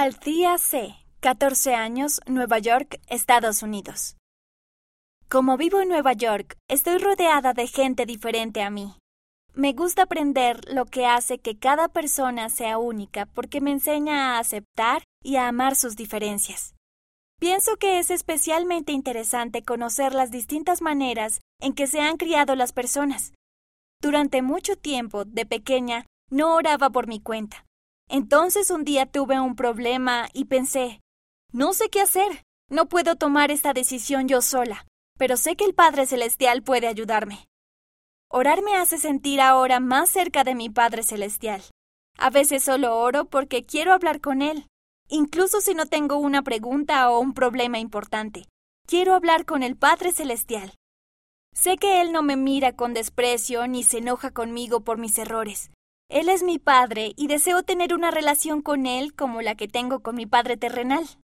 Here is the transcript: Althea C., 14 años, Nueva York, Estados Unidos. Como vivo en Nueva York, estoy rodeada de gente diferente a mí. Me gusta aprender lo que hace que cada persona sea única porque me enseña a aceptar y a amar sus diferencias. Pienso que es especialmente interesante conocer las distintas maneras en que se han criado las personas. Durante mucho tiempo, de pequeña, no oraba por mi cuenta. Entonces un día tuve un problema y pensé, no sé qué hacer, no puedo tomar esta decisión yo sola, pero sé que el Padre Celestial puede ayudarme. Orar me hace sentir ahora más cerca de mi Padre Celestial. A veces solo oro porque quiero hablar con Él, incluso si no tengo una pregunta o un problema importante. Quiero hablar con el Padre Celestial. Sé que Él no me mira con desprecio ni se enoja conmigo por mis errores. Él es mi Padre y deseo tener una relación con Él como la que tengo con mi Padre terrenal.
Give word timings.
Althea 0.00 0.58
C., 0.58 0.94
14 1.18 1.74
años, 1.74 2.20
Nueva 2.24 2.60
York, 2.60 3.00
Estados 3.08 3.64
Unidos. 3.64 4.16
Como 5.28 5.56
vivo 5.56 5.80
en 5.80 5.88
Nueva 5.88 6.12
York, 6.12 6.56
estoy 6.70 6.98
rodeada 6.98 7.52
de 7.52 7.66
gente 7.66 8.06
diferente 8.06 8.62
a 8.62 8.70
mí. 8.70 8.94
Me 9.54 9.72
gusta 9.72 10.02
aprender 10.02 10.60
lo 10.72 10.84
que 10.84 11.04
hace 11.04 11.40
que 11.40 11.58
cada 11.58 11.88
persona 11.88 12.48
sea 12.48 12.78
única 12.78 13.26
porque 13.26 13.60
me 13.60 13.72
enseña 13.72 14.36
a 14.36 14.38
aceptar 14.38 15.02
y 15.20 15.34
a 15.34 15.48
amar 15.48 15.74
sus 15.74 15.96
diferencias. 15.96 16.76
Pienso 17.40 17.76
que 17.76 17.98
es 17.98 18.12
especialmente 18.12 18.92
interesante 18.92 19.64
conocer 19.64 20.14
las 20.14 20.30
distintas 20.30 20.80
maneras 20.80 21.40
en 21.60 21.72
que 21.72 21.88
se 21.88 21.98
han 21.98 22.18
criado 22.18 22.54
las 22.54 22.72
personas. 22.72 23.32
Durante 24.00 24.42
mucho 24.42 24.76
tiempo, 24.76 25.24
de 25.24 25.44
pequeña, 25.44 26.06
no 26.30 26.54
oraba 26.54 26.88
por 26.88 27.08
mi 27.08 27.18
cuenta. 27.18 27.64
Entonces 28.08 28.70
un 28.70 28.84
día 28.84 29.06
tuve 29.06 29.38
un 29.38 29.54
problema 29.54 30.28
y 30.32 30.46
pensé, 30.46 31.00
no 31.52 31.74
sé 31.74 31.90
qué 31.90 32.00
hacer, 32.00 32.42
no 32.70 32.86
puedo 32.86 33.16
tomar 33.16 33.50
esta 33.50 33.72
decisión 33.72 34.28
yo 34.28 34.40
sola, 34.40 34.86
pero 35.18 35.36
sé 35.36 35.56
que 35.56 35.64
el 35.64 35.74
Padre 35.74 36.06
Celestial 36.06 36.62
puede 36.62 36.86
ayudarme. 36.86 37.46
Orar 38.30 38.62
me 38.62 38.76
hace 38.76 38.98
sentir 38.98 39.40
ahora 39.40 39.80
más 39.80 40.10
cerca 40.10 40.44
de 40.44 40.54
mi 40.54 40.70
Padre 40.70 41.02
Celestial. 41.02 41.62
A 42.18 42.30
veces 42.30 42.62
solo 42.62 42.98
oro 42.98 43.26
porque 43.26 43.64
quiero 43.64 43.92
hablar 43.92 44.20
con 44.20 44.42
Él, 44.42 44.66
incluso 45.08 45.60
si 45.60 45.74
no 45.74 45.86
tengo 45.86 46.16
una 46.16 46.42
pregunta 46.42 47.10
o 47.10 47.20
un 47.20 47.32
problema 47.32 47.78
importante. 47.78 48.44
Quiero 48.86 49.14
hablar 49.14 49.44
con 49.44 49.62
el 49.62 49.76
Padre 49.76 50.12
Celestial. 50.12 50.74
Sé 51.54 51.76
que 51.76 52.00
Él 52.00 52.12
no 52.12 52.22
me 52.22 52.36
mira 52.36 52.74
con 52.74 52.94
desprecio 52.94 53.66
ni 53.66 53.82
se 53.82 53.98
enoja 53.98 54.30
conmigo 54.30 54.80
por 54.80 54.98
mis 54.98 55.18
errores. 55.18 55.70
Él 56.10 56.30
es 56.30 56.42
mi 56.42 56.58
Padre 56.58 57.12
y 57.16 57.26
deseo 57.26 57.62
tener 57.62 57.92
una 57.92 58.10
relación 58.10 58.62
con 58.62 58.86
Él 58.86 59.14
como 59.14 59.42
la 59.42 59.56
que 59.56 59.68
tengo 59.68 60.00
con 60.00 60.16
mi 60.16 60.24
Padre 60.24 60.56
terrenal. 60.56 61.06